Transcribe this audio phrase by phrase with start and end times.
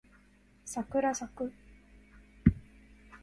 [0.65, 1.53] さくらさく